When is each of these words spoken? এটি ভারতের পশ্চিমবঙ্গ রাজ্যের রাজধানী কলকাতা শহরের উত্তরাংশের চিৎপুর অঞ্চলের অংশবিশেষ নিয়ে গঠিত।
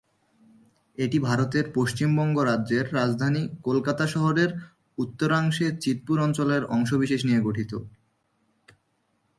এটি 0.97 1.17
ভারতের 1.19 1.65
পশ্চিমবঙ্গ 1.73 2.35
রাজ্যের 2.41 2.85
রাজধানী 2.93 3.43
কলকাতা 3.63 4.05
শহরের 4.07 4.49
উত্তরাংশের 4.97 5.73
চিৎপুর 5.79 6.17
অঞ্চলের 6.19 6.63
অংশবিশেষ 6.75 7.21
নিয়ে 7.25 7.41
গঠিত। 7.41 7.71